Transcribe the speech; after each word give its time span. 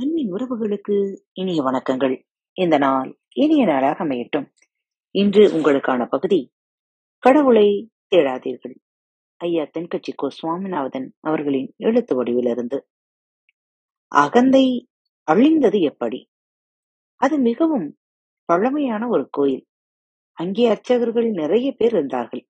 அன்பின் 0.00 0.32
உறவுகளுக்கு 0.32 1.16
இனிய 1.32 1.62
வணக்கங்கள். 1.62 2.26
இந்த 2.52 2.78
நாள் 2.78 3.18
இனிய 3.34 3.64
நாளாக 3.64 4.04
அமையட்டும். 4.04 4.46
இன்று 5.10 5.48
உங்களுக்கான 5.48 6.06
பகுதி 6.08 6.52
கடவுளை 7.18 7.90
தேடாதீர்கள். 8.08 8.76
ஐயா 9.36 9.62
தென்கட்சி 9.62 10.12
கோ 10.16 10.30
சுவாமிநாதன் 10.30 11.14
அவர்களின் 11.20 11.74
எழுத்து 11.76 12.22
வடிவிலிருந்து. 12.22 12.78
அகந்தை 14.08 14.88
அழிந்தது 15.24 15.80
எப்படி? 15.80 16.30
அது 17.16 17.38
மிகவும் 17.38 17.98
பழமையான 18.44 19.08
ஒரு 19.08 19.28
கோயில். 19.30 19.66
அங்கே 20.32 20.68
அர்ச்சகர்கள் 20.68 21.30
நிறைய 21.30 21.72
பேர் 21.72 21.92
இருந்தார்கள். 21.92 22.48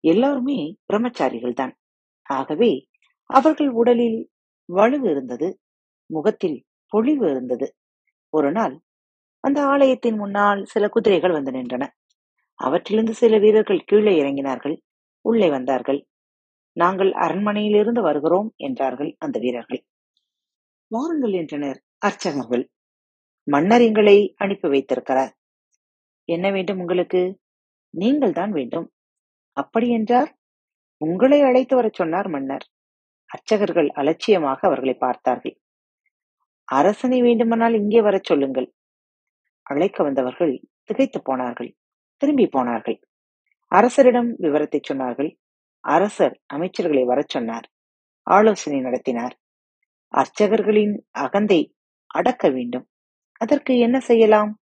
எல்லாருமே 0.00 0.78
பிரம்மச்சாரிகள் 0.86 1.52
தான் 1.52 1.78
ஆகவே 2.22 2.88
அவர்கள் 3.26 3.68
உடலில் 3.68 4.30
வலு 4.64 5.00
இருந்தது 5.00 5.60
முகத்தில் 6.06 6.64
பொழிவு 6.92 7.30
இருந்தது. 7.30 7.66
ஒரு 8.32 8.52
நாள் 8.52 8.74
அந்த 9.44 9.58
ஆலயத்தின் 9.64 10.16
முன்னால் 10.16 10.64
சில 10.64 10.88
குதிரைகள் 10.88 11.32
வந்து 11.32 11.50
நின்றன. 11.50 11.84
அவற்றிலிருந்து 12.60 13.14
சில 13.14 13.38
வீரர்கள் 13.38 13.86
கீழே 13.86 14.12
இறங்கினார்கள். 14.22 14.76
உள்ளே 15.24 15.48
வந்தார்கள். 15.50 16.00
நாங்கள் 16.76 17.12
அரண்மனையிலிருந்து 17.12 18.00
வருகிறோம் 18.00 18.50
என்றார்கள் 18.56 19.16
அந்த 19.18 19.36
வீரர்கள். 19.38 19.80
வாருங்கள் 20.90 21.32
என்றனர் 21.32 21.78
அர்ச்சகர்கள். 21.98 22.64
மன்னர் 23.48 23.80
எங்களை 23.80 24.34
அனுப்பி 24.36 24.68
வைத்திருக்கிறார். 24.68 25.32
என்ன 26.28 26.50
வேண்டும் 26.50 26.78
உங்களுக்கு? 26.78 27.22
நீங்கள் 27.94 28.32
தான் 28.32 28.52
வேண்டும். 28.52 28.86
அப்படி 29.56 29.88
என்றார்? 29.90 30.30
உங்களை 31.00 31.40
அழைத்து 31.40 31.74
வரச் 31.76 31.94
சொன்னார் 31.94 32.28
மன்னர். 32.28 32.66
அர்ச்சகர்கள் 33.30 33.88
அலட்சியமாக 33.90 34.60
அவர்களை 34.68 34.94
பார்த்தார்கள். 34.94 35.56
அரசனை 36.70 37.22
வேண்டுமானால் 37.22 37.74
இங்கே 37.74 38.02
வரச் 38.02 38.24
சொல்லுங்கள். 38.24 38.72
அழைக்க 39.62 40.02
வந்தவர்கள் 40.02 40.60
திகைத்து 40.84 41.22
போனார்கள். 41.22 41.74
திரும்பி 42.16 42.46
போனார்கள். 42.46 43.00
அரசரிடம் 43.72 44.34
விவரத்தை 44.36 44.80
சொன்னார்கள். 44.92 45.36
அரசர் 45.80 46.40
அமைச்சர்களை 46.54 47.04
வரச் 47.04 47.28
சொன்னார். 47.28 47.70
ஆலோசனை 48.22 48.80
நடத்தினார். 48.80 49.34
அர்ச்சகர்களின் 50.14 50.94
அகந்தை 51.10 51.74
அடக்க 52.06 52.48
வேண்டும். 52.48 52.88
அதற்கு 53.32 53.78
என்ன 53.78 54.00
செய்யலாம்? 54.00 54.58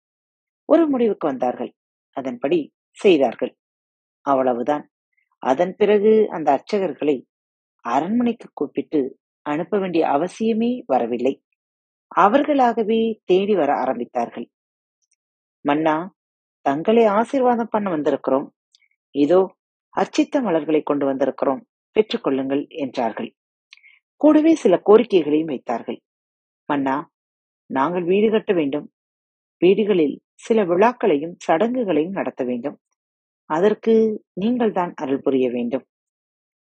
ஒரு 0.65 0.87
முடிவுக்கு 0.87 1.27
வந்தார்கள். 1.27 1.75
அதன்படி 2.09 2.73
செய்தார்கள். 2.91 3.57
அவ்வளவுதான். 4.21 4.89
அதன் 5.43 5.75
பிறகு 5.77 6.27
அந்த 6.29 6.49
அர்ச்சகர்களை 6.51 7.23
அரண்மனைக்கு 7.85 8.49
கூப்பிட்டு 8.53 9.19
அனுப்ப 9.41 9.79
வேண்டிய 9.79 10.05
அவசியமே 10.07 10.81
வரவில்லை. 10.85 11.33
அவர்களாகவே 12.15 12.99
தேடி 13.25 13.55
வர 13.55 13.71
ஆரம்பித்தார்கள். 13.83 14.47
மன்னா 15.65 15.95
தங்களை 16.65 17.05
ஆசீர்வாதம் 17.05 17.71
பண்ண 17.71 17.87
வந்திருக்கிறோம். 17.89 18.47
இதோ 19.15 19.41
அர்ச்சித்த 19.93 20.41
மலர்களை 20.41 20.81
கொண்டு 20.83 21.05
வந்திருக்கிறோம். 21.05 21.61
பெற்றுக்கொள்ளுங்கள் 21.95 22.63
என்றார்கள். 22.69 23.29
கூடவே 24.21 24.55
சில 24.55 24.75
கோரிக்கைகளையும் 24.85 25.45
வைத்தார்கள். 25.45 25.99
மன்னா 26.69 26.95
நாங்கள் 27.69 28.03
வீடு 28.03 28.29
கட்ட 28.29 28.53
வேண்டும். 28.53 28.87
வீடுகளில் 29.61 30.15
சில 30.35 30.63
விழாக்களையும் 30.63 31.35
சடங்குகளையும் 31.45 32.11
நடத்த 32.11 32.43
வேண்டும். 32.43 32.77
அதற்கு 33.49 33.93
நீங்கள் 34.33 34.71
தான் 34.71 34.93
அருள் 34.95 35.21
புரிய 35.21 35.49
வேண்டும். 35.49 35.85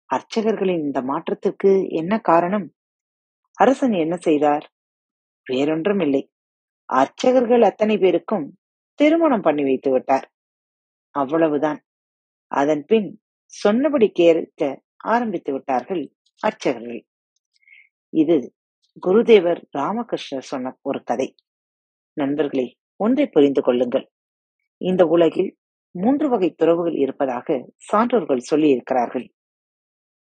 அர்ச்சகர்களின் 0.09 0.83
இந்த 0.83 1.01
மாற்றத்திற்கு 1.01 1.71
என்ன 1.91 2.13
காரணம்? 2.21 2.67
அரசன் 3.57 3.91
என்ன 3.91 4.15
செய்தார்? 4.17 4.65
வேறொன்றும் 5.49 5.99
இல்லை. 5.99 6.23
அர்ச்சகர்கள் 6.89 7.61
அத்தனை 7.61 7.97
பேருக்கும் 7.97 8.45
திருமணம் 8.99 9.41
பண்ணி 9.41 9.63
வைத்து 9.63 9.89
விட்டார். 9.91 10.27
அவ்வளவுதான். 11.15 11.79
அதன் 12.51 12.83
பின் 12.85 13.09
சொன்னபடி 13.53 14.07
கேட்க 14.11 14.63
ஆரம்பித்து 15.05 15.51
விட்டார்கள் 15.53 16.03
அர்ச்சகர்கள். 16.43 17.01
இது 18.13 18.35
குருதேவர் 19.03 19.61
ராமகிருஷ்ணர் 19.77 20.49
சொன்ன 20.51 20.73
ஒரு 20.81 20.99
கதை. 21.03 21.27
நண்பர்களே 22.17 22.67
ஒன்றை 22.99 23.25
புரிந்து 23.27 23.61
கொள்ளுங்கள். 23.61 24.05
இந்த 24.81 25.03
உலகில் 25.05 25.51
மூன்று 25.95 26.27
வகை 26.29 26.49
துறவுகள் 26.51 26.97
இருப்பதாக 26.97 27.47
சான்றோர்கள் 27.89 28.47
சொல்லி 28.49 28.69
இருக்கிறார்கள் 28.69 29.25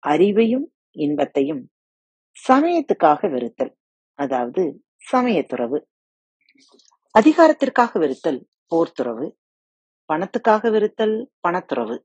அறிவையும் 0.04 0.68
இன்பத்தையும் 0.98 1.64
சமயத்துக்காக 2.38 3.30
வெறுத்தல். 3.30 3.74
அதாவது 4.20 4.64
சமயத்துறவு. 5.12 5.84
அதிகாரத்திற்காக 7.20 8.00
வெறுத்தல் 8.00 8.48
போர்த்துறவு. 8.76 9.36
பணத்துக்காக 10.14 10.72
வெறுத்தல் 10.72 11.32
பணத்துறவு. 11.48 12.00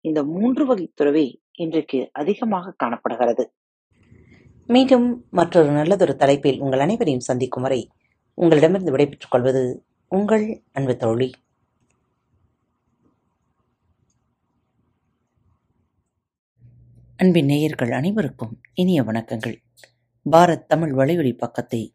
இந்த 0.00 0.24
மூன்று 0.24 0.66
வகை 0.66 0.92
துறவே 1.00 1.42
இன்றைக்கு 1.52 2.08
அதிகமாக 2.12 2.74
காணப்படுகிறது. 2.76 3.52
மீண்டும் 4.66 5.26
மற்றொரு 5.30 5.70
நல்லதொரு 5.70 6.16
தலைப்பில் 6.16 6.60
உங்கள் 6.60 6.78
அனைவரையும் 6.78 7.20
சந்திக்கும் 7.20 7.62
வரை 7.62 7.90
உங்களிடமிருந்து 8.34 8.90
விடைபெற்றுக் 8.90 9.30
கொள்வது 9.30 9.84
உங்கள் 10.08 10.62
அன்பு 10.72 10.96
தோழி. 10.96 11.34
அன்பின் 17.16 17.44
நேயர்கள் 17.44 17.92
அனைவருக்கும் 17.92 18.60
இனிய 18.74 19.02
வணக்கங்கள். 19.02 19.56
பாரத் 20.30 20.66
தமிழ் 20.66 20.92
வலையொலி 20.92 21.36
பக்கத்தை 21.36 21.94